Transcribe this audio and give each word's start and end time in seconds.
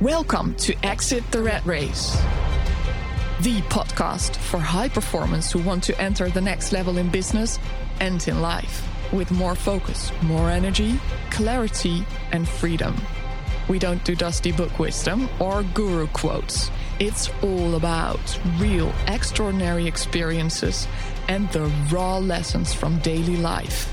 Welcome 0.00 0.54
to 0.54 0.74
Exit 0.82 1.30
the 1.30 1.42
Rat 1.42 1.62
Race, 1.66 2.12
the 3.42 3.60
podcast 3.68 4.34
for 4.34 4.58
high 4.58 4.88
performance 4.88 5.52
who 5.52 5.58
want 5.58 5.84
to 5.84 6.00
enter 6.00 6.30
the 6.30 6.40
next 6.40 6.72
level 6.72 6.96
in 6.96 7.10
business 7.10 7.58
and 8.00 8.26
in 8.26 8.40
life 8.40 8.88
with 9.12 9.30
more 9.30 9.54
focus, 9.54 10.10
more 10.22 10.48
energy, 10.48 10.98
clarity, 11.30 12.06
and 12.32 12.48
freedom. 12.48 12.96
We 13.68 13.78
don't 13.78 14.02
do 14.02 14.16
dusty 14.16 14.52
book 14.52 14.78
wisdom 14.78 15.28
or 15.38 15.64
guru 15.64 16.06
quotes. 16.06 16.70
It's 16.98 17.28
all 17.42 17.74
about 17.74 18.40
real, 18.56 18.94
extraordinary 19.06 19.86
experiences 19.86 20.88
and 21.28 21.46
the 21.52 21.70
raw 21.92 22.16
lessons 22.16 22.72
from 22.72 23.00
daily 23.00 23.36
life. 23.36 23.92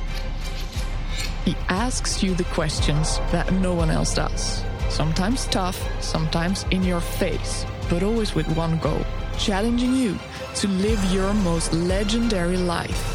He 1.44 1.58
asks 1.68 2.24
you 2.24 2.34
the 2.34 2.46
questions 2.46 3.18
that 3.34 3.52
no 3.52 3.74
one 3.74 3.90
else 3.90 4.16
does. 4.16 4.64
Sometimes 4.90 5.46
tough, 5.48 5.78
sometimes 6.04 6.66
in 6.72 6.84
your 6.84 7.02
face, 7.02 7.66
but 7.90 8.04
always 8.04 8.36
with 8.36 8.48
one 8.58 8.78
goal 8.80 9.06
challenging 9.38 9.94
you 9.94 10.18
to 10.56 10.68
live 10.68 11.04
your 11.14 11.34
most 11.34 11.72
legendary 11.74 12.58
life. 12.58 13.14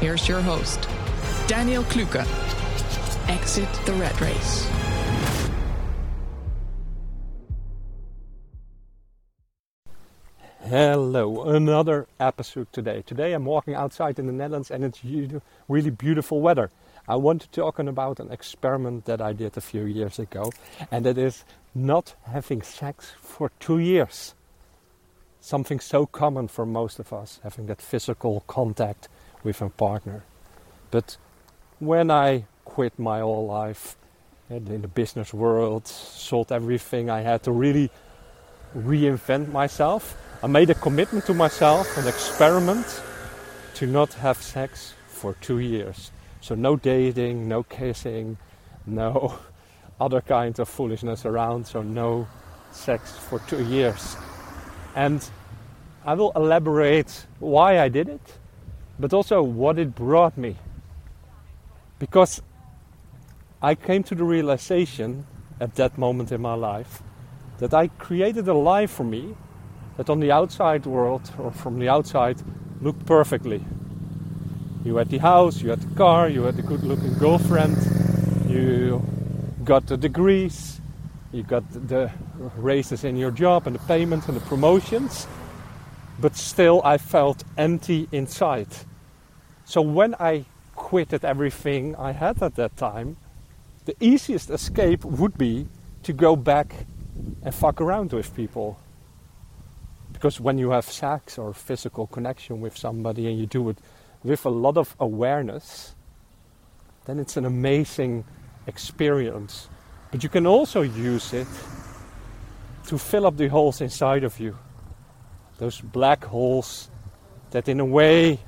Here's 0.00 0.28
your 0.28 0.40
host, 0.40 0.88
Daniel 1.46 1.82
Kluken. 1.84 2.26
Exit 3.28 3.68
the 3.84 3.92
Rat 3.94 4.18
race. 4.20 4.66
Hello, 10.60 11.44
another 11.44 12.06
episode 12.20 12.70
today. 12.72 13.02
Today 13.06 13.32
I'm 13.32 13.44
walking 13.44 13.74
outside 13.74 14.18
in 14.18 14.26
the 14.26 14.32
Netherlands 14.32 14.70
and 14.70 14.84
it's 14.84 15.00
really 15.68 15.90
beautiful 15.90 16.40
weather. 16.40 16.70
I 17.08 17.16
want 17.16 17.40
to 17.40 17.48
talk 17.48 17.78
about 17.78 18.20
an 18.20 18.30
experiment 18.30 19.06
that 19.06 19.22
I 19.22 19.32
did 19.32 19.56
a 19.56 19.62
few 19.62 19.84
years 19.84 20.18
ago, 20.18 20.52
and 20.90 21.06
that 21.06 21.16
is 21.16 21.42
not 21.74 22.14
having 22.24 22.60
sex 22.60 23.12
for 23.22 23.50
two 23.58 23.78
years. 23.78 24.34
Something 25.40 25.80
so 25.80 26.04
common 26.04 26.48
for 26.48 26.66
most 26.66 26.98
of 26.98 27.10
us, 27.14 27.40
having 27.42 27.66
that 27.66 27.80
physical 27.80 28.44
contact 28.46 29.08
with 29.42 29.62
a 29.62 29.70
partner. 29.70 30.24
But 30.90 31.16
when 31.78 32.10
I 32.10 32.44
quit 32.66 32.98
my 32.98 33.20
whole 33.20 33.46
life 33.46 33.96
in 34.50 34.82
the 34.82 34.88
business 34.88 35.32
world, 35.32 35.86
sold 35.86 36.52
everything 36.52 37.08
I 37.08 37.22
had 37.22 37.42
to 37.44 37.52
really 37.52 37.90
reinvent 38.76 39.50
myself, 39.50 40.14
I 40.42 40.46
made 40.46 40.68
a 40.68 40.74
commitment 40.74 41.24
to 41.26 41.32
myself, 41.34 41.96
an 41.96 42.06
experiment, 42.06 43.02
to 43.76 43.86
not 43.86 44.12
have 44.14 44.36
sex 44.36 44.92
for 45.06 45.32
two 45.40 45.60
years. 45.60 46.10
So 46.40 46.54
no 46.54 46.76
dating, 46.76 47.48
no 47.48 47.62
kissing, 47.62 48.38
no 48.86 49.38
other 50.00 50.20
kinds 50.20 50.58
of 50.58 50.68
foolishness 50.68 51.26
around, 51.26 51.66
so 51.66 51.82
no 51.82 52.28
sex 52.70 53.16
for 53.16 53.40
two 53.40 53.64
years. 53.64 54.16
And 54.94 55.28
I 56.04 56.14
will 56.14 56.32
elaborate 56.36 57.26
why 57.38 57.80
I 57.80 57.88
did 57.88 58.08
it, 58.08 58.38
but 58.98 59.12
also 59.12 59.42
what 59.42 59.78
it 59.78 59.94
brought 59.94 60.38
me. 60.38 60.56
Because 61.98 62.40
I 63.60 63.74
came 63.74 64.04
to 64.04 64.14
the 64.14 64.24
realization 64.24 65.26
at 65.60 65.74
that 65.74 65.98
moment 65.98 66.30
in 66.30 66.40
my 66.40 66.54
life 66.54 67.02
that 67.58 67.74
I 67.74 67.88
created 67.88 68.46
a 68.46 68.54
life 68.54 68.90
for 68.90 69.04
me 69.04 69.34
that 69.96 70.08
on 70.08 70.20
the 70.20 70.30
outside 70.30 70.86
world 70.86 71.30
or 71.38 71.50
from 71.50 71.78
the 71.78 71.88
outside 71.88 72.40
looked 72.80 73.04
perfectly. 73.04 73.64
You 74.88 74.96
had 74.96 75.10
the 75.10 75.18
house, 75.18 75.60
you 75.60 75.68
had 75.68 75.82
the 75.82 75.94
car, 75.96 76.30
you 76.30 76.44
had 76.44 76.58
a 76.58 76.62
good 76.62 76.82
looking 76.82 77.12
girlfriend, 77.18 77.76
you 78.48 79.02
got 79.62 79.86
the 79.86 79.98
degrees, 79.98 80.80
you 81.30 81.42
got 81.42 81.62
the 81.70 82.10
raises 82.56 83.04
in 83.04 83.14
your 83.14 83.30
job 83.30 83.66
and 83.66 83.76
the 83.76 83.80
payments 83.80 84.28
and 84.28 84.36
the 84.38 84.46
promotions, 84.46 85.26
but 86.18 86.34
still 86.36 86.80
I 86.86 86.96
felt 86.96 87.44
empty 87.58 88.08
inside. 88.12 88.68
So 89.66 89.82
when 89.82 90.14
I 90.18 90.46
quitted 90.74 91.22
everything 91.22 91.94
I 91.96 92.12
had 92.12 92.42
at 92.42 92.54
that 92.54 92.78
time, 92.78 93.18
the 93.84 93.94
easiest 94.00 94.48
escape 94.48 95.04
would 95.04 95.36
be 95.36 95.68
to 96.04 96.14
go 96.14 96.34
back 96.34 96.86
and 97.42 97.54
fuck 97.54 97.82
around 97.82 98.14
with 98.14 98.34
people. 98.34 98.80
Because 100.14 100.40
when 100.40 100.56
you 100.56 100.70
have 100.70 100.86
sex 100.86 101.36
or 101.36 101.52
physical 101.52 102.06
connection 102.06 102.62
with 102.62 102.74
somebody 102.74 103.26
and 103.28 103.38
you 103.38 103.44
do 103.44 103.68
it 103.68 103.76
with 104.24 104.44
a 104.44 104.50
lot 104.50 104.76
of 104.76 104.94
awareness, 104.98 105.94
then 107.06 107.18
it's 107.18 107.36
an 107.36 107.44
amazing 107.44 108.24
experience. 108.66 109.68
But 110.10 110.22
you 110.22 110.28
can 110.28 110.46
also 110.46 110.82
use 110.82 111.32
it 111.32 111.46
to 112.86 112.98
fill 112.98 113.26
up 113.26 113.36
the 113.36 113.48
holes 113.48 113.80
inside 113.80 114.24
of 114.24 114.40
you. 114.40 114.56
Those 115.58 115.80
black 115.80 116.24
holes 116.24 116.90
that, 117.50 117.68
in 117.68 117.80
a 117.80 117.84
way, 117.84 118.38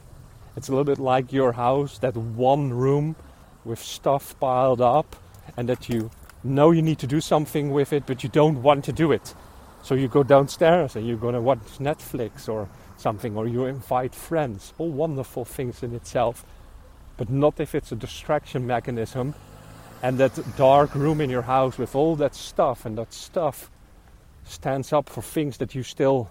it's 0.57 0.69
a 0.69 0.73
little 0.73 0.85
bit 0.85 0.99
like 0.99 1.33
your 1.33 1.53
house, 1.53 1.99
that 1.99 2.17
one 2.17 2.73
room 2.73 3.17
with 3.65 3.79
stuff 3.79 4.39
piled 4.41 4.81
up, 4.81 5.17
and 5.57 5.69
that 5.69 5.89
you 5.89 6.11
know 6.43 6.71
you 6.71 6.83
need 6.83 6.99
to 6.99 7.07
do 7.07 7.21
something 7.21 7.71
with 7.71 7.93
it, 7.93 8.05
but 8.07 8.23
you 8.23 8.29
don't 8.31 8.63
want 8.63 8.85
to 8.85 8.93
do 8.93 9.13
it. 9.13 9.35
So 9.83 9.95
you 9.95 10.09
go 10.09 10.23
downstairs 10.23 10.97
and 10.97 11.07
you're 11.07 11.17
going 11.17 11.35
to 11.35 11.41
watch 11.41 11.79
Netflix 11.79 12.49
or 12.49 12.69
something, 13.01 13.37
or 13.37 13.49
you 13.49 13.65
invite 13.65 14.15
friends. 14.15 14.75
All 14.79 14.91
wonderful 14.91 15.45
things 15.45 15.83
in 15.83 15.95
itself, 15.95 16.45
but 17.17 17.31
not 17.31 17.59
if 17.59 17.75
it's 17.75 17.93
a 17.93 17.97
distraction 17.97 18.67
mechanism 18.67 19.35
and 20.03 20.19
that 20.19 20.39
dark 20.57 20.95
room 20.95 21.21
in 21.21 21.31
your 21.31 21.43
house 21.43 21.79
with 21.79 21.95
all 21.95 22.17
that 22.17 22.35
stuff, 22.35 22.87
and 22.87 22.97
that 22.99 23.13
stuff 23.13 23.71
stands 24.45 24.93
up 24.93 25.09
for 25.09 25.23
things 25.23 25.59
that 25.59 25.75
you 25.75 25.83
still 25.83 26.31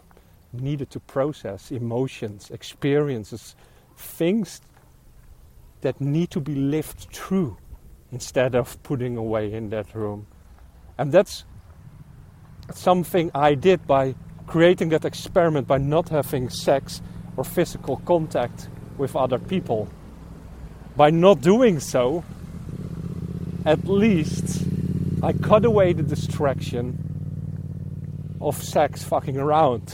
needed 0.53 0.89
to 0.89 0.99
process 0.99 1.71
emotions, 1.71 2.49
experiences, 2.49 3.55
things 3.95 4.61
that 5.81 6.01
need 6.01 6.31
to 6.31 6.39
be 6.39 6.55
lived 6.55 7.07
through 7.13 7.57
instead 8.11 8.55
of 8.55 8.81
putting 8.83 9.17
away 9.17 9.53
in 9.53 9.69
that 9.69 9.93
room. 9.93 10.25
And 10.97 11.11
that's 11.11 11.45
something 12.73 13.31
I 13.33 13.53
did 13.53 13.85
by 13.85 14.15
creating 14.49 14.89
that 14.89 15.05
experiment 15.05 15.67
by 15.67 15.77
not 15.77 16.09
having 16.09 16.49
sex 16.49 17.03
or 17.37 17.43
physical 17.43 17.97
contact 17.97 18.67
with 18.97 19.15
other 19.15 19.37
people. 19.37 19.87
By 20.97 21.11
not 21.11 21.41
doing 21.41 21.79
so, 21.79 22.23
at 23.63 23.85
least 23.85 24.65
I 25.21 25.33
cut 25.33 25.65
away 25.65 25.93
the 25.93 26.01
distraction 26.01 26.97
of 28.41 28.61
sex 28.61 29.03
fucking 29.03 29.37
around. 29.37 29.93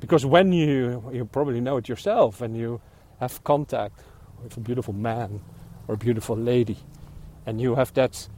Because 0.00 0.26
when 0.26 0.52
you, 0.52 1.08
you 1.12 1.24
probably 1.24 1.60
know 1.60 1.76
it 1.76 1.88
yourself, 1.88 2.40
when 2.40 2.56
you 2.56 2.80
have 3.20 3.44
contact 3.44 4.00
with 4.42 4.56
a 4.56 4.60
beautiful 4.60 4.92
man 4.92 5.40
or 5.86 5.94
a 5.94 5.98
beautiful 5.98 6.36
lady, 6.36 6.78
and 7.46 7.60
you 7.60 7.76
have 7.76 7.94
that 7.94 8.28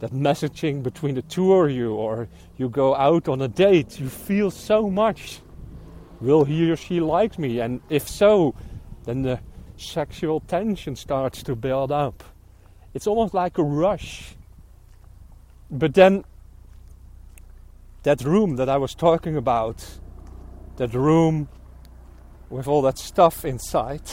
that 0.00 0.12
messaging 0.12 0.82
between 0.82 1.14
the 1.14 1.22
two 1.22 1.52
of 1.52 1.70
you, 1.70 1.94
or 1.94 2.28
you 2.56 2.68
go 2.68 2.94
out 2.94 3.28
on 3.28 3.40
a 3.40 3.48
date, 3.48 4.00
you 4.00 4.08
feel 4.08 4.50
so 4.50 4.90
much. 4.90 5.40
Will 6.20 6.44
he 6.44 6.70
or 6.70 6.76
she 6.76 7.00
like 7.00 7.38
me? 7.38 7.60
And 7.60 7.80
if 7.88 8.08
so, 8.08 8.54
then 9.04 9.22
the 9.22 9.40
sexual 9.76 10.40
tension 10.40 10.96
starts 10.96 11.42
to 11.44 11.54
build 11.54 11.92
up. 11.92 12.24
It's 12.94 13.06
almost 13.06 13.34
like 13.34 13.58
a 13.58 13.62
rush. 13.62 14.34
But 15.70 15.94
then, 15.94 16.24
that 18.02 18.22
room 18.22 18.56
that 18.56 18.68
I 18.68 18.78
was 18.78 18.94
talking 18.94 19.36
about, 19.36 19.84
that 20.76 20.94
room 20.94 21.48
with 22.48 22.66
all 22.66 22.82
that 22.82 22.98
stuff 22.98 23.44
inside, 23.44 24.10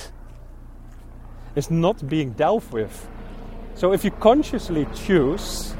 is 1.55 1.71
not 1.71 2.07
being 2.07 2.31
dealt 2.31 2.71
with. 2.71 3.09
So 3.73 3.93
if 3.93 4.03
you 4.03 4.11
consciously 4.11 4.87
choose 4.93 5.75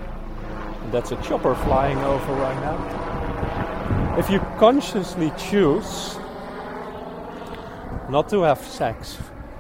that's 0.92 1.12
a 1.12 1.22
chopper 1.22 1.56
flying 1.56 1.98
over 2.00 2.34
right 2.34 2.60
now. 2.62 4.16
If 4.18 4.30
you 4.30 4.40
consciously 4.58 5.32
choose 5.38 6.18
not 8.10 8.30
to 8.30 8.42
have 8.42 8.60
sex 8.60 9.18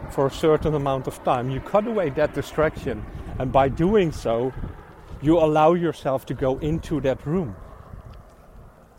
for 0.09 0.27
a 0.27 0.31
certain 0.31 0.73
amount 0.73 1.07
of 1.07 1.23
time, 1.23 1.49
you 1.49 1.59
cut 1.59 1.85
away 1.85 2.09
that 2.11 2.33
distraction, 2.33 3.05
and 3.39 3.51
by 3.51 3.69
doing 3.69 4.11
so, 4.11 4.53
you 5.21 5.37
allow 5.37 5.73
yourself 5.73 6.25
to 6.27 6.33
go 6.33 6.57
into 6.59 7.01
that 7.01 7.25
room. 7.25 7.55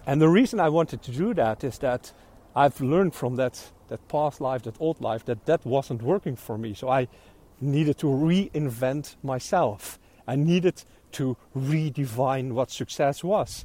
And 0.07 0.21
the 0.21 0.29
reason 0.29 0.61
I 0.61 0.69
wanted 0.69 1.03
to 1.03 1.11
do 1.11 1.35
that 1.35 1.65
is 1.65 1.79
that 1.79 2.13
I've 2.55 2.81
learned 2.81 3.15
from 3.15 3.37
that, 3.37 3.73
that 3.89 4.07
past 4.09 4.41
life, 4.41 4.63
that 4.63 4.77
old 4.81 5.01
life, 5.01 5.25
that 5.27 5.45
that 5.47 5.65
wasn't 5.67 6.03
working 6.03 6.37
for 6.37 6.59
me. 6.59 6.75
So 6.75 6.89
I 6.89 7.09
needed 7.61 7.99
to 7.99 8.07
reinvent 8.07 9.17
myself. 9.23 9.99
I 10.27 10.37
needed 10.37 10.85
to 11.13 11.37
redefine 11.57 12.53
what 12.53 12.71
success 12.71 13.25
was. 13.25 13.65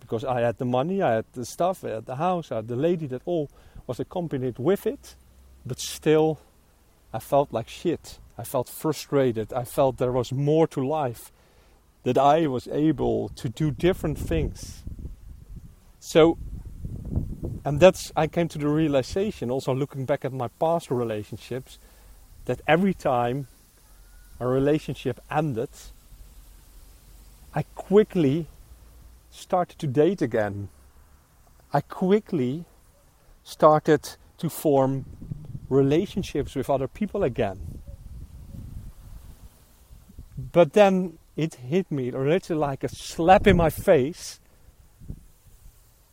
Because 0.00 0.24
I 0.24 0.40
had 0.40 0.58
the 0.58 0.64
money, 0.64 1.02
I 1.02 1.14
had 1.14 1.24
the 1.32 1.44
stuff, 1.44 1.84
I 1.84 1.90
had 1.90 2.06
the 2.06 2.16
house, 2.16 2.52
I 2.52 2.56
had 2.56 2.68
the 2.68 2.76
lady, 2.76 3.06
that 3.06 3.22
all 3.24 3.50
was 3.86 4.00
accompanied 4.00 4.58
with 4.58 4.86
it. 4.86 5.16
But 5.64 5.80
still, 5.80 6.40
I 7.12 7.18
felt 7.18 7.52
like 7.52 7.68
shit. 7.68 8.18
I 8.36 8.44
felt 8.44 8.68
frustrated. 8.68 9.52
I 9.52 9.64
felt 9.64 9.98
there 9.98 10.12
was 10.12 10.32
more 10.32 10.66
to 10.68 10.86
life 10.86 11.32
that 12.02 12.18
I 12.18 12.46
was 12.46 12.68
able 12.68 13.30
to 13.30 13.48
do 13.48 13.70
different 13.70 14.18
things. 14.18 14.82
So, 16.00 16.36
and 17.64 17.80
that's, 17.80 18.12
I 18.14 18.26
came 18.26 18.48
to 18.48 18.58
the 18.58 18.68
realization, 18.68 19.50
also 19.50 19.74
looking 19.74 20.04
back 20.04 20.24
at 20.24 20.32
my 20.32 20.48
past 20.60 20.90
relationships, 20.90 21.78
that 22.44 22.60
every 22.66 22.92
time 22.92 23.46
a 24.38 24.46
relationship 24.46 25.18
ended, 25.30 25.70
I 27.54 27.62
quickly 27.74 28.48
started 29.30 29.78
to 29.78 29.86
date 29.86 30.20
again. 30.20 30.68
I 31.72 31.80
quickly 31.80 32.64
started 33.42 34.16
to 34.38 34.48
form 34.48 35.04
relationships 35.68 36.54
with 36.54 36.68
other 36.68 36.88
people 36.88 37.22
again. 37.22 37.80
But 40.36 40.72
then 40.72 41.18
it 41.36 41.54
hit 41.54 41.90
me 41.90 42.10
literally 42.10 42.60
like 42.60 42.84
a 42.84 42.88
slap 42.88 43.46
in 43.46 43.56
my 43.56 43.70
face 43.70 44.40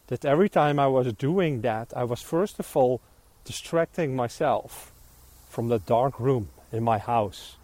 that 0.08 0.26
every 0.26 0.50
time 0.50 0.78
I 0.80 0.88
was 0.88 1.12
doing 1.14 1.62
that, 1.62 1.94
I 1.96 2.04
was 2.04 2.22
first 2.22 2.60
of 2.60 2.76
all 2.76 3.02
distracting 3.46 4.16
myself 4.16 4.92
from 5.50 5.70
the 5.70 5.80
dark 5.80 6.20
room 6.20 6.50
in 6.72 6.84
my 6.84 6.98
house 6.98 7.56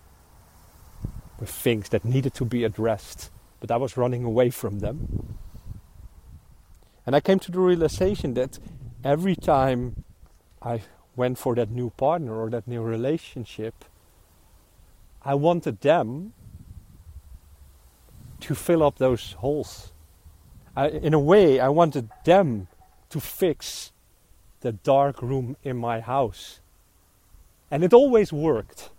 with 1.40 1.50
things 1.50 1.90
that 1.90 2.04
needed 2.04 2.34
to 2.36 2.46
be 2.46 2.64
addressed, 2.64 3.30
but 3.60 3.72
I 3.72 3.78
was 3.78 3.98
running 3.98 4.24
away 4.24 4.50
from 4.50 4.80
them. 4.80 5.38
And 7.06 7.16
I 7.16 7.20
came 7.20 7.40
to 7.40 7.52
the 7.52 7.60
realization 7.60 8.34
that 8.34 8.60
every 9.04 9.36
time 9.36 10.04
I 10.62 10.82
went 11.16 11.38
for 11.38 11.56
that 11.56 11.72
new 11.72 11.90
partner 11.92 12.36
or 12.36 12.50
that 12.50 12.68
new 12.68 12.82
relationship, 12.82 13.86
I 15.24 15.34
wanted 15.36 15.82
them 15.82 16.34
to 18.42 18.56
fill 18.56 18.84
up 18.84 18.98
those 18.98 19.34
holes. 19.34 19.94
I, 20.76 20.90
in 20.90 21.14
a 21.14 21.20
way, 21.20 21.60
I 21.60 21.70
wanted 21.70 22.10
them 22.24 22.68
to 23.10 23.20
fix 23.20 23.92
the 24.62 24.72
dark 24.72 25.22
room 25.22 25.56
in 25.64 25.78
my 25.78 26.02
house. 26.02 26.60
And 27.72 27.84
it 27.84 27.94
always 27.94 28.32
worked, 28.32 28.90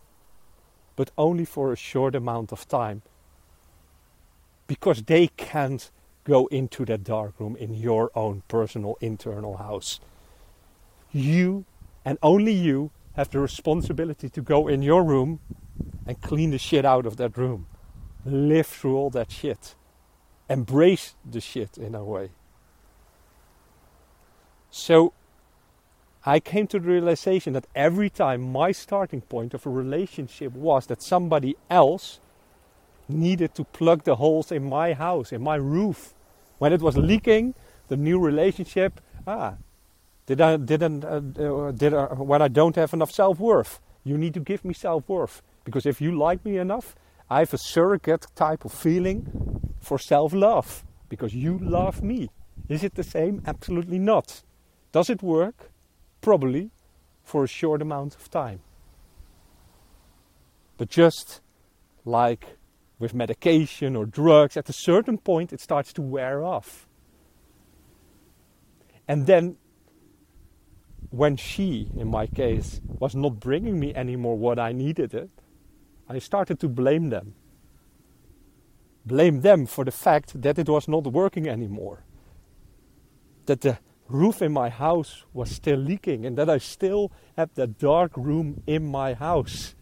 but 0.97 1.11
only 1.17 1.45
for 1.45 1.73
a 1.73 1.77
short 1.77 2.15
amount 2.15 2.53
of 2.53 2.67
time. 2.69 3.03
Because 4.69 5.03
they 5.03 5.27
can't 5.27 5.91
go 6.23 6.47
into 6.47 6.85
that 6.85 7.03
dark 7.03 7.35
room 7.41 7.57
in 7.57 7.75
your 7.75 8.13
own 8.15 8.43
personal 8.47 8.97
internal 9.01 9.57
house. 9.57 9.99
You 11.11 11.65
and 12.05 12.19
only 12.23 12.53
you 12.53 12.93
have 13.15 13.31
the 13.31 13.41
responsibility 13.41 14.29
to 14.29 14.41
go 14.41 14.69
in 14.69 14.83
your 14.83 15.03
room 15.03 15.41
and 16.07 16.21
clean 16.21 16.53
the 16.53 16.59
shit 16.59 16.85
out 16.85 17.05
of 17.05 17.17
that 17.17 17.37
room 17.37 17.67
live 18.25 18.67
through 18.67 18.97
all 18.97 19.11
that 19.11 19.31
shit. 19.31 19.75
Embrace 20.49 21.15
the 21.29 21.41
shit 21.41 21.77
in 21.77 21.95
a 21.95 22.05
way. 22.05 22.31
So 24.71 25.13
I 26.25 26.41
came 26.41 26.67
to 26.69 26.79
the 26.79 26.89
realization 26.89 27.53
that 27.55 27.67
every 27.75 28.11
time 28.11 28.53
my 28.53 28.73
starting 28.73 29.23
point 29.23 29.55
of 29.55 29.67
a 29.67 29.71
relationship 29.71 30.53
was 30.53 30.87
that 30.87 31.03
somebody 31.03 31.57
else 31.71 32.21
needed 33.09 33.55
to 33.55 33.65
plug 33.65 34.05
the 34.05 34.17
holes 34.17 34.53
in 34.53 34.69
my 34.69 34.93
house, 34.93 35.33
in 35.33 35.43
my 35.43 35.57
roof. 35.57 36.15
When 36.59 36.73
it 36.73 36.81
was 36.81 36.97
leaking, 36.97 37.55
the 37.89 37.97
new 37.97 38.19
relationship, 38.19 39.01
ah, 39.27 39.55
did 40.27 40.41
I 40.41 40.57
didn't 40.57 41.05
uh, 41.05 41.23
uh, 41.43 41.73
did 41.73 41.95
I, 41.95 42.05
when 42.15 42.43
I 42.43 42.49
don't 42.49 42.77
have 42.77 42.93
enough 42.93 43.11
self 43.11 43.39
worth? 43.39 43.81
You 44.05 44.19
need 44.19 44.35
to 44.35 44.41
give 44.41 44.65
me 44.65 44.75
self 44.75 45.09
worth 45.09 45.43
because 45.65 45.87
if 45.87 46.01
you 46.01 46.17
like 46.17 46.45
me 46.45 46.59
enough, 46.59 46.95
I 47.31 47.41
have 47.41 47.55
a 47.55 47.59
surrogate 47.59 48.27
type 48.35 48.65
of 48.65 48.73
feeling 48.73 49.73
for 49.81 49.99
self 49.99 50.33
love 50.33 50.85
because 51.09 51.35
you 51.35 51.59
love 51.59 52.03
me. 52.03 52.29
Is 52.69 52.85
it 52.85 52.95
the 52.95 53.03
same? 53.03 53.43
Absolutely 53.47 53.99
not. 53.99 54.43
Does 54.93 55.09
it 55.09 55.23
work? 55.23 55.71
Probably 56.21 56.71
for 57.23 57.45
a 57.45 57.49
short 57.49 57.81
amount 57.81 58.15
of 58.15 58.31
time. 58.31 58.61
But 60.77 60.91
just 60.91 61.41
like 62.05 62.58
with 62.99 63.15
medication 63.15 63.95
or 63.95 64.07
drugs, 64.07 64.57
at 64.57 64.69
a 64.69 64.73
certain 64.73 65.19
point 65.19 65.53
it 65.53 65.61
starts 65.61 65.93
to 65.95 66.03
wear 66.03 66.43
off. 66.43 66.89
And 69.07 69.27
then, 69.27 69.57
when 71.11 71.37
she, 71.37 71.91
in 71.97 72.09
my 72.09 72.27
case, 72.27 72.81
was 72.87 73.15
not 73.15 73.41
bringing 73.41 73.81
me 73.81 73.95
anymore 73.95 74.37
what 74.37 74.59
I 74.59 74.73
needed 74.73 75.15
it, 75.15 75.31
I 76.09 76.19
started 76.19 76.61
to 76.61 76.69
blame 76.69 77.09
them. 77.09 77.35
Blame 79.07 79.41
them 79.41 79.65
for 79.65 79.85
the 79.85 79.91
fact 79.91 80.43
that 80.43 80.59
it 80.59 80.69
was 80.69 80.87
not 80.87 81.05
working 81.05 81.49
anymore. 81.49 82.05
That 83.47 83.63
the 83.63 83.79
roof 84.09 84.43
in 84.43 84.53
my 84.53 84.69
house 84.69 85.25
was 85.33 85.51
still 85.51 85.79
leaking 85.79 86.27
and 86.27 86.37
that 86.37 86.51
I 86.51 86.59
still 86.59 87.13
had 87.37 87.55
that 87.55 87.79
dark 87.79 88.17
room 88.17 88.63
in 88.67 88.91
my 88.91 89.15
house. 89.15 89.75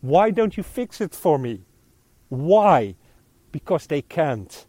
Why 0.00 0.30
don't 0.30 0.56
you 0.56 0.62
fix 0.62 1.00
it 1.00 1.14
for 1.14 1.38
me? 1.38 1.62
Why? 2.32 2.94
Because 3.50 3.86
they 3.86 4.00
can't. 4.00 4.64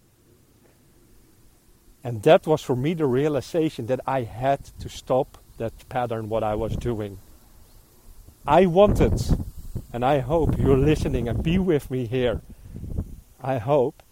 And 2.04 2.22
that 2.24 2.46
was 2.46 2.62
for 2.62 2.76
me 2.76 2.94
the 2.94 3.06
realization 3.06 3.86
that 3.86 4.02
I 4.06 4.24
had 4.24 4.66
to 4.80 4.90
stop 4.90 5.38
that 5.60 5.88
pattern, 5.88 6.28
what 6.28 6.44
I 6.44 6.56
was 6.56 6.76
doing. 6.76 7.20
I 8.46 8.66
wanted 8.66 9.14
and 9.94 10.04
I 10.04 10.20
hope 10.20 10.58
you're 10.60 10.78
listening 10.78 11.30
and 11.30 11.42
be 11.42 11.58
with 11.58 11.90
me 11.90 12.06
here. 12.06 12.42
I 13.42 13.60
hope 13.60 14.04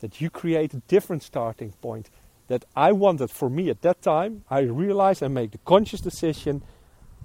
that 0.00 0.22
you 0.22 0.30
create 0.30 0.72
a 0.72 0.80
different 0.88 1.22
starting 1.22 1.72
point 1.82 2.08
that 2.48 2.64
I 2.74 2.92
wanted 2.92 3.30
for 3.30 3.50
me 3.50 3.68
at 3.68 3.82
that 3.82 4.00
time. 4.00 4.44
I 4.48 4.60
realized 4.60 5.20
and 5.20 5.34
made 5.34 5.52
the 5.52 5.58
conscious 5.58 6.00
decision 6.00 6.62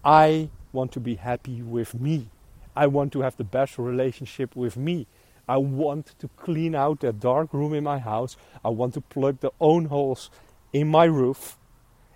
I 0.04 0.50
want 0.74 0.92
to 0.92 1.00
be 1.00 1.16
happy 1.16 1.62
with 1.62 1.98
me. 1.98 2.28
I 2.76 2.88
want 2.88 3.14
to 3.14 3.22
have 3.22 3.38
the 3.38 3.46
best 3.46 3.78
relationship 3.78 4.58
with 4.58 4.76
me. 4.76 5.08
I 5.50 5.58
want 5.58 6.14
to 6.20 6.30
clean 6.38 6.76
out 6.76 7.00
that 7.00 7.20
dark 7.20 7.56
room 7.56 7.74
in 7.74 7.84
my 7.84 7.98
house. 7.98 8.38
I 8.64 8.70
want 8.70 8.94
to 8.94 9.02
plug 9.02 9.40
the 9.40 9.52
own 9.60 9.86
holes 9.86 10.30
in 10.72 10.88
my 10.88 11.06
roof. 11.06 11.58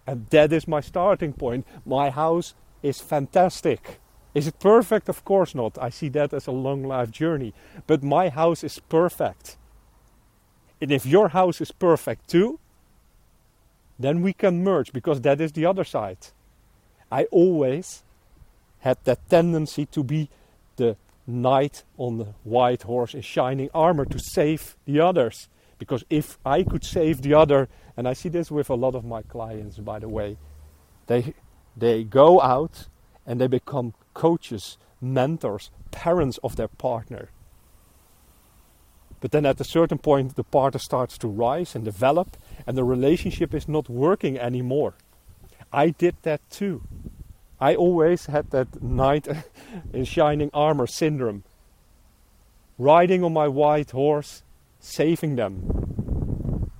And 0.05 0.27
that 0.27 0.53
is 0.53 0.67
my 0.67 0.81
starting 0.81 1.33
point. 1.33 1.65
My 1.83 2.11
house 2.11 2.53
is 2.83 3.01
fantastic. 3.01 3.99
Is 4.35 4.45
it 4.45 4.59
perfect? 4.59 5.09
Of 5.09 5.25
course 5.25 5.55
not. 5.55 5.79
I 5.81 5.89
see 5.89 6.09
that 6.09 6.31
as 6.31 6.45
a 6.45 6.51
long 6.51 6.83
life 6.83 7.09
journey. 7.09 7.55
But 7.87 8.03
my 8.03 8.29
house 8.29 8.63
is 8.63 8.77
perfect. 8.77 9.57
And 10.79 10.91
if 10.91 11.03
your 11.03 11.29
house 11.29 11.59
is 11.59 11.71
perfect 11.71 12.29
too, 12.29 12.59
then 13.97 14.21
we 14.21 14.33
can 14.33 14.63
merge 14.63 14.93
because 14.93 15.21
that 15.21 15.41
is 15.41 15.53
the 15.53 15.65
other 15.65 15.83
side. 15.83 16.27
I 17.11 17.23
always 17.25 18.03
had 18.79 18.97
that 19.05 19.27
tendency 19.27 19.87
to 19.87 20.03
be 20.03 20.29
the 20.75 20.97
knight 21.25 21.83
on 21.97 22.17
the 22.17 22.33
white 22.43 22.83
horse 22.83 23.13
in 23.13 23.21
shining 23.21 23.69
armor 23.73 24.05
to 24.05 24.19
save 24.19 24.75
the 24.85 24.99
others. 24.99 25.49
Because 25.77 26.03
if 26.09 26.37
I 26.45 26.63
could 26.63 26.83
save 26.83 27.21
the 27.21 27.33
other, 27.33 27.67
and 27.97 28.07
I 28.07 28.13
see 28.13 28.29
this 28.29 28.51
with 28.51 28.69
a 28.69 28.75
lot 28.75 28.95
of 28.95 29.03
my 29.03 29.21
clients, 29.21 29.77
by 29.77 29.99
the 29.99 30.09
way, 30.09 30.37
they 31.07 31.33
they 31.75 32.03
go 32.03 32.39
out 32.41 32.87
and 33.25 33.41
they 33.41 33.47
become 33.47 33.93
coaches, 34.13 34.77
mentors, 35.01 35.71
parents 35.91 36.39
of 36.43 36.55
their 36.55 36.67
partner. 36.67 37.29
But 39.19 39.31
then 39.31 39.45
at 39.45 39.61
a 39.61 39.63
certain 39.63 39.97
point, 39.97 40.35
the 40.35 40.43
partner 40.43 40.79
starts 40.79 41.17
to 41.19 41.27
rise 41.27 41.75
and 41.75 41.85
develop, 41.85 42.35
and 42.67 42.77
the 42.77 42.83
relationship 42.83 43.53
is 43.53 43.67
not 43.67 43.89
working 43.89 44.37
anymore. 44.37 44.95
I 45.71 45.89
did 45.89 46.15
that 46.23 46.41
too. 46.49 46.83
I 47.59 47.75
always 47.75 48.25
had 48.25 48.51
that 48.51 48.81
knight 48.81 49.27
in 49.93 50.05
shining 50.05 50.49
armor 50.53 50.87
syndrome. 50.87 51.43
Riding 52.77 53.23
on 53.23 53.33
my 53.33 53.47
white 53.47 53.91
horse, 53.91 54.43
saving 54.79 55.35
them. 55.35 56.71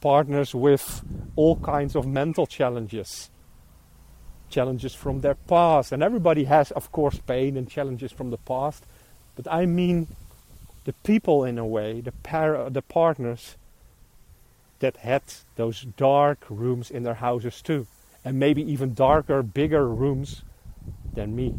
Partners 0.00 0.54
with 0.54 1.02
all 1.36 1.56
kinds 1.56 1.94
of 1.94 2.06
mental 2.06 2.46
challenges 2.46 3.30
challenges 4.52 4.94
from 4.94 5.20
their 5.20 5.34
past. 5.34 5.90
And 5.90 6.02
everybody 6.02 6.44
has, 6.44 6.70
of 6.72 6.92
course, 6.92 7.18
pain 7.26 7.56
and 7.56 7.68
challenges 7.68 8.12
from 8.12 8.30
the 8.30 8.36
past. 8.36 8.84
But 9.34 9.50
I 9.50 9.66
mean 9.66 10.08
the 10.84 10.92
people 10.92 11.44
in 11.44 11.58
a 11.58 11.66
way, 11.66 12.00
the, 12.00 12.12
par- 12.12 12.70
the 12.70 12.82
partners 12.82 13.56
that 14.80 14.98
had 14.98 15.22
those 15.56 15.82
dark 15.96 16.44
rooms 16.48 16.90
in 16.90 17.02
their 17.02 17.14
houses 17.14 17.62
too. 17.62 17.86
And 18.24 18.38
maybe 18.38 18.62
even 18.62 18.94
darker, 18.94 19.42
bigger 19.42 19.88
rooms 19.88 20.42
than 21.14 21.34
me, 21.34 21.54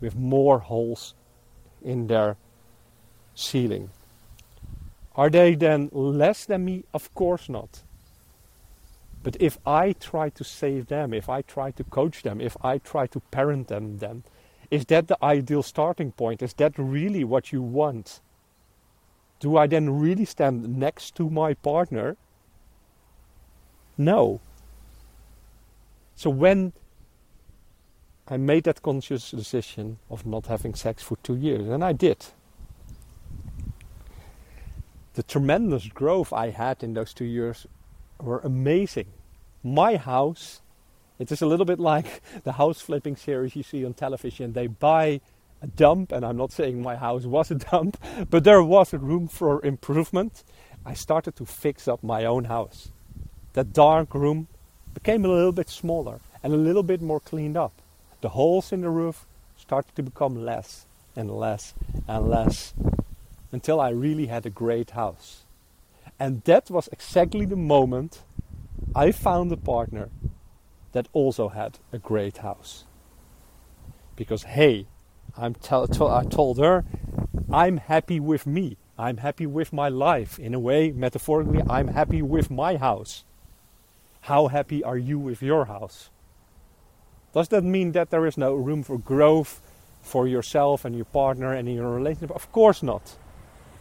with 0.00 0.14
more 0.16 0.60
holes 0.60 1.14
in 1.82 2.06
their 2.06 2.36
ceiling. 3.34 3.90
Are 5.14 5.28
they 5.28 5.54
then 5.54 5.90
less 5.92 6.44
than 6.44 6.64
me? 6.64 6.84
Of 6.94 7.12
course 7.14 7.48
not. 7.48 7.82
But 9.22 9.36
if 9.40 9.58
I 9.66 9.92
try 9.92 10.30
to 10.30 10.44
save 10.44 10.86
them, 10.86 11.12
if 11.14 11.28
I 11.28 11.42
try 11.42 11.70
to 11.72 11.84
coach 11.84 12.22
them, 12.22 12.40
if 12.40 12.56
I 12.62 12.78
try 12.78 13.06
to 13.08 13.20
parent 13.30 13.68
them, 13.68 13.98
then 13.98 14.24
is 14.70 14.86
that 14.86 15.08
the 15.08 15.22
ideal 15.22 15.62
starting 15.62 16.12
point? 16.12 16.42
Is 16.42 16.54
that 16.54 16.72
really 16.78 17.24
what 17.24 17.52
you 17.52 17.62
want? 17.62 18.20
Do 19.38 19.56
I 19.56 19.66
then 19.66 20.00
really 20.00 20.24
stand 20.24 20.78
next 20.78 21.14
to 21.16 21.28
my 21.28 21.54
partner? 21.54 22.16
No. 23.98 24.40
So 26.22 26.30
when 26.30 26.72
I 28.28 28.36
made 28.36 28.62
that 28.62 28.80
conscious 28.80 29.32
decision 29.32 29.98
of 30.08 30.24
not 30.24 30.46
having 30.46 30.76
sex 30.76 31.02
for 31.02 31.16
two 31.16 31.34
years, 31.34 31.66
and 31.66 31.82
I 31.82 31.92
did. 31.92 32.26
The 35.14 35.24
tremendous 35.24 35.88
growth 35.88 36.32
I 36.32 36.50
had 36.50 36.84
in 36.84 36.94
those 36.94 37.12
two 37.12 37.24
years 37.24 37.66
were 38.20 38.38
amazing. 38.38 39.08
My 39.64 39.96
house, 39.96 40.60
it 41.18 41.32
is 41.32 41.42
a 41.42 41.46
little 41.46 41.66
bit 41.66 41.80
like 41.80 42.22
the 42.44 42.52
house 42.52 42.80
flipping 42.80 43.16
series 43.16 43.56
you 43.56 43.64
see 43.64 43.84
on 43.84 43.92
television. 43.92 44.52
They 44.52 44.68
buy 44.68 45.20
a 45.60 45.66
dump, 45.66 46.12
and 46.12 46.24
I'm 46.24 46.36
not 46.36 46.52
saying 46.52 46.80
my 46.80 46.94
house 46.94 47.24
was 47.24 47.50
a 47.50 47.54
dump, 47.70 47.96
but 48.30 48.44
there 48.44 48.62
was 48.62 48.92
room 48.92 49.26
for 49.26 49.60
improvement. 49.66 50.44
I 50.86 50.94
started 50.94 51.34
to 51.34 51.44
fix 51.44 51.88
up 51.88 52.04
my 52.04 52.24
own 52.24 52.44
house. 52.44 52.92
That 53.54 53.72
dark 53.72 54.14
room 54.14 54.46
became 54.94 55.24
a 55.24 55.28
little 55.28 55.52
bit 55.52 55.68
smaller 55.68 56.20
and 56.42 56.52
a 56.52 56.56
little 56.56 56.82
bit 56.82 57.00
more 57.00 57.20
cleaned 57.20 57.56
up. 57.56 57.72
The 58.20 58.30
holes 58.30 58.72
in 58.72 58.82
the 58.82 58.90
roof 58.90 59.26
started 59.56 59.94
to 59.96 60.02
become 60.02 60.44
less 60.44 60.86
and 61.16 61.30
less 61.30 61.74
and 62.08 62.28
less 62.28 62.74
until 63.50 63.80
I 63.80 63.90
really 63.90 64.26
had 64.26 64.46
a 64.46 64.50
great 64.50 64.90
house. 64.90 65.44
And 66.18 66.42
that 66.44 66.70
was 66.70 66.88
exactly 66.92 67.46
the 67.46 67.56
moment 67.56 68.22
I 68.94 69.12
found 69.12 69.50
a 69.52 69.56
partner 69.56 70.08
that 70.92 71.08
also 71.12 71.48
had 71.48 71.78
a 71.92 71.98
great 71.98 72.38
house. 72.38 72.84
Because, 74.14 74.44
hey, 74.44 74.86
I'm 75.36 75.54
told 75.54 76.58
her, 76.58 76.84
I'm 77.52 77.78
happy 77.78 78.20
with 78.20 78.46
me. 78.46 78.76
I'm 78.98 79.16
happy 79.16 79.46
with 79.46 79.72
my 79.72 79.88
life. 79.88 80.38
In 80.38 80.54
a 80.54 80.60
way, 80.60 80.92
metaphorically, 80.92 81.62
I'm 81.68 81.88
happy 81.88 82.22
with 82.22 82.50
my 82.50 82.76
house. 82.76 83.24
How 84.22 84.48
happy 84.48 84.84
are 84.84 84.96
you 84.96 85.18
with 85.18 85.42
your 85.42 85.64
house? 85.64 86.10
Does 87.34 87.48
that 87.48 87.64
mean 87.64 87.92
that 87.92 88.10
there 88.10 88.26
is 88.26 88.38
no 88.38 88.54
room 88.54 88.82
for 88.82 88.98
growth 88.98 89.60
for 90.00 90.28
yourself 90.28 90.84
and 90.84 90.94
your 90.94 91.06
partner 91.06 91.52
and 91.52 91.68
in 91.68 91.74
your 91.74 91.90
relationship? 91.90 92.30
Of 92.30 92.50
course 92.52 92.82
not. 92.82 93.16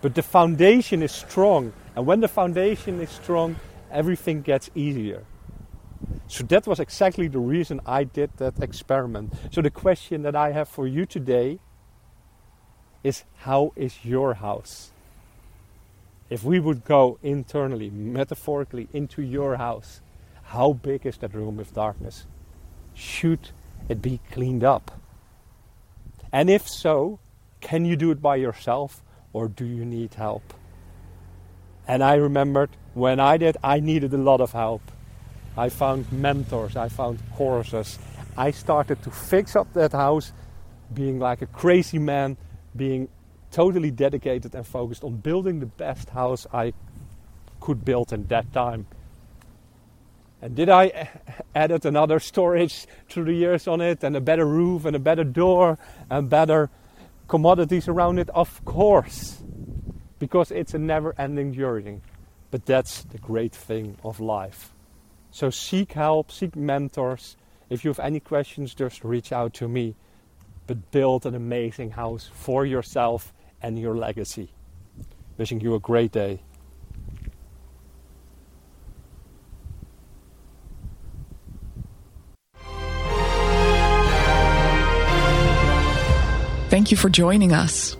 But 0.01 0.15
the 0.15 0.24
foundation 0.24 1.03
is 1.03 1.12
strong. 1.12 1.74
And 1.95 2.07
when 2.07 2.21
the 2.21 2.27
foundation 2.27 3.00
is 3.01 3.12
strong, 3.12 3.57
everything 3.91 4.41
gets 4.41 4.71
easier. 4.74 5.24
So 6.27 6.43
that 6.45 6.65
was 6.65 6.79
exactly 6.79 7.27
the 7.27 7.39
reason 7.39 7.79
I 7.86 8.03
did 8.05 8.31
that 8.38 8.63
experiment. 8.63 9.33
So 9.51 9.62
the 9.62 9.69
question 9.69 10.24
that 10.24 10.36
I 10.36 10.53
have 10.53 10.69
for 10.69 10.88
you 10.88 11.05
today 11.05 11.60
is 13.03 13.25
how 13.38 13.74
is 13.75 14.03
your 14.03 14.36
house? 14.36 14.91
If 16.31 16.43
we 16.43 16.60
would 16.60 16.83
go 16.86 17.19
internally, 17.21 17.89
metaphorically, 17.89 18.88
into 18.93 19.21
your 19.21 19.57
house, 19.57 20.01
how 20.51 20.74
big 20.74 21.05
is 21.05 21.15
that 21.20 21.34
room 21.34 21.55
with 21.55 21.74
darkness? 21.74 22.25
Should 22.93 23.51
it 23.88 24.01
be 24.01 24.20
cleaned 24.31 24.65
up? 24.65 24.91
And 26.34 26.50
if 26.50 26.67
so, 26.67 27.20
can 27.62 27.86
you 27.86 27.96
do 27.96 28.12
it 28.12 28.22
by 28.22 28.36
yourself 28.36 29.01
or 29.31 29.48
do 29.48 29.63
you 29.63 29.86
need 29.86 30.15
help? 30.15 30.53
And 31.88 32.03
I 32.03 32.15
remembered 32.15 32.70
when 32.96 33.17
I 33.22 33.38
did, 33.38 33.55
I 33.63 33.79
needed 33.79 34.13
a 34.13 34.17
lot 34.17 34.41
of 34.41 34.51
help. 34.51 34.81
I 35.55 35.70
found 35.70 36.12
mentors, 36.12 36.75
I 36.75 36.89
found 36.89 37.20
courses. 37.34 37.98
I 38.36 38.51
started 38.51 39.01
to 39.03 39.12
fix 39.12 39.55
up 39.55 39.72
that 39.74 39.93
house, 39.93 40.34
being 40.93 41.17
like 41.17 41.41
a 41.41 41.48
crazy 41.48 41.98
man, 41.98 42.36
being 42.75 43.08
totally 43.51 43.91
dedicated 43.91 44.53
and 44.53 44.67
focused 44.67 45.05
on 45.05 45.15
building 45.15 45.62
the 45.62 45.65
best 45.65 46.10
house 46.10 46.46
I 46.51 46.74
could 47.62 47.86
build 47.86 48.12
in 48.12 48.27
that 48.27 48.51
time. 48.51 48.88
And 50.41 50.55
did 50.55 50.69
I 50.69 51.10
added 51.53 51.86
another 51.86 52.19
storage 52.19 52.88
through 53.10 53.25
the 53.25 53.33
years 53.33 53.67
on 53.67 53.79
it 53.79 54.03
and 54.03 54.15
a 54.15 54.21
better 54.21 54.45
roof 54.45 54.86
and 54.86 54.95
a 54.95 55.00
better 55.00 55.24
door 55.24 55.77
and 56.10 56.29
better 56.29 56.69
commodities 57.27 57.88
around 57.88 58.17
it? 58.17 58.29
Of 58.31 58.63
course. 58.65 59.41
Because 60.17 60.51
it's 60.51 60.74
a 60.74 60.79
never 60.79 61.13
ending 61.17 61.53
journey. 61.53 62.01
But 62.50 62.65
that's 62.65 63.03
the 63.03 63.19
great 63.19 63.53
thing 63.53 63.98
of 64.03 64.19
life. 64.19 64.71
So 65.29 65.50
seek 65.50 65.93
help, 65.93 66.31
seek 66.31 66.55
mentors. 66.55 67.38
If 67.69 67.86
you 67.86 67.91
have 67.91 68.00
any 68.00 68.19
questions, 68.19 68.74
just 68.74 69.03
reach 69.03 69.31
out 69.31 69.53
to 69.55 69.67
me. 69.67 69.95
But 70.67 70.91
build 70.91 71.25
an 71.25 71.36
amazing 71.36 71.91
house 71.91 72.29
for 72.33 72.65
yourself 72.65 73.33
and 73.62 73.77
your 73.77 73.95
legacy. 73.95 74.51
Wishing 75.38 75.62
you 75.62 75.75
a 75.75 75.79
great 75.79 76.12
day. 76.12 76.41
Thank 86.81 86.89
you 86.89 86.97
for 86.97 87.09
joining 87.09 87.53
us. 87.53 87.95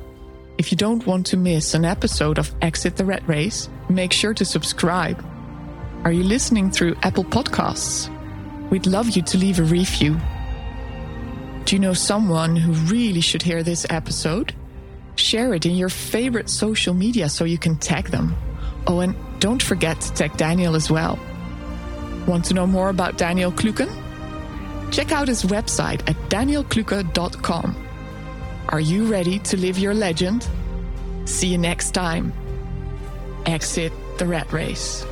If 0.58 0.72
you 0.72 0.76
don't 0.76 1.06
want 1.06 1.28
to 1.28 1.38
miss 1.38 1.76
an 1.76 1.86
episode 1.86 2.40
of 2.40 2.52
Exit 2.64 2.96
the 2.96 3.06
Rat 3.06 3.22
Race, 3.28 3.70
make 3.90 4.12
sure 4.12 4.34
to 4.34 4.44
subscribe. 4.44 5.24
Are 6.04 6.12
you 6.12 6.24
listening 6.24 6.72
through 6.72 6.96
Apple 7.04 7.24
Podcasts? 7.24 8.10
We'd 8.72 8.88
love 8.88 9.12
you 9.12 9.22
to 9.22 9.38
leave 9.38 9.60
a 9.60 9.64
review. 9.64 10.20
Do 11.66 11.76
you 11.76 11.80
know 11.80 11.94
someone 11.94 12.56
who 12.56 12.72
really 12.92 13.22
should 13.22 13.44
hear 13.44 13.62
this 13.62 13.86
episode? 13.92 14.56
Share 15.16 15.54
it 15.54 15.68
in 15.68 15.76
your 15.76 15.90
favorite 15.90 16.50
social 16.50 16.96
media 16.96 17.30
so 17.30 17.46
you 17.46 17.60
can 17.60 17.78
tag 17.78 18.06
them. 18.06 18.36
Oh, 18.88 19.02
and 19.02 19.16
don't 19.40 19.62
forget 19.62 20.02
to 20.02 20.14
tag 20.14 20.38
Daniel 20.38 20.76
as 20.76 20.90
well. 20.90 21.20
Want 22.26 22.46
to 22.46 22.56
know 22.56 22.66
more 22.66 22.90
about 22.90 23.20
Daniel 23.20 23.52
Kluken? 23.52 23.92
Check 24.92 25.12
out 25.12 25.28
his 25.28 25.44
website 25.44 26.02
at 26.10 26.16
danielkluken.com. 26.32 27.90
Are 28.72 28.80
you 28.80 29.12
ready 29.12 29.38
to 29.40 29.58
live 29.58 29.78
your 29.78 29.94
legend? 29.94 30.48
See 31.26 31.48
you 31.48 31.58
next 31.58 31.92
time. 31.92 32.32
Exit 33.46 33.92
the 34.18 34.26
rat 34.26 34.54
race. 34.54 35.06